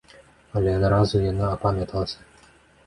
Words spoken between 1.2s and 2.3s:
яна апамяталася.